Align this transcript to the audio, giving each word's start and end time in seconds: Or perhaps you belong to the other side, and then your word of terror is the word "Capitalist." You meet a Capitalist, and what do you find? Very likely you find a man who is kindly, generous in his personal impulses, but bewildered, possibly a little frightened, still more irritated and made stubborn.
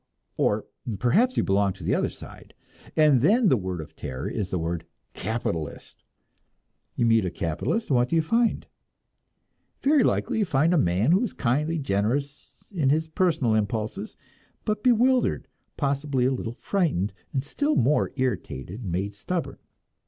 Or 0.35 0.65
perhaps 0.97 1.37
you 1.37 1.43
belong 1.43 1.73
to 1.73 1.83
the 1.83 1.93
other 1.93 2.09
side, 2.09 2.55
and 2.97 3.21
then 3.21 3.49
your 3.49 3.57
word 3.59 3.81
of 3.81 3.95
terror 3.95 4.27
is 4.27 4.49
the 4.49 4.57
word 4.57 4.83
"Capitalist." 5.13 6.03
You 6.95 7.05
meet 7.05 7.23
a 7.23 7.29
Capitalist, 7.29 7.91
and 7.91 7.97
what 7.97 8.09
do 8.09 8.15
you 8.15 8.23
find? 8.23 8.65
Very 9.83 10.01
likely 10.03 10.39
you 10.39 10.45
find 10.45 10.73
a 10.73 10.77
man 10.79 11.11
who 11.11 11.23
is 11.23 11.33
kindly, 11.33 11.77
generous 11.77 12.67
in 12.73 12.89
his 12.89 13.07
personal 13.09 13.53
impulses, 13.53 14.17
but 14.65 14.81
bewildered, 14.81 15.47
possibly 15.77 16.25
a 16.25 16.31
little 16.33 16.55
frightened, 16.59 17.13
still 17.41 17.75
more 17.75 18.11
irritated 18.15 18.81
and 18.81 18.91
made 18.91 19.13
stubborn. 19.13 19.59